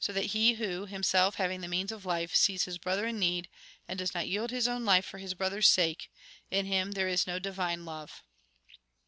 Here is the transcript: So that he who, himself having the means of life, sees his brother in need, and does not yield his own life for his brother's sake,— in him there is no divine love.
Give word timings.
So 0.03 0.11
that 0.13 0.31
he 0.33 0.53
who, 0.55 0.87
himself 0.87 1.35
having 1.35 1.61
the 1.61 1.67
means 1.67 1.91
of 1.91 2.07
life, 2.07 2.33
sees 2.35 2.63
his 2.63 2.79
brother 2.79 3.05
in 3.05 3.19
need, 3.19 3.47
and 3.87 3.99
does 3.99 4.15
not 4.15 4.27
yield 4.27 4.49
his 4.49 4.67
own 4.67 4.83
life 4.83 5.05
for 5.05 5.19
his 5.19 5.35
brother's 5.35 5.67
sake,— 5.67 6.09
in 6.49 6.65
him 6.65 6.93
there 6.93 7.07
is 7.07 7.27
no 7.27 7.37
divine 7.37 7.85
love. 7.85 8.23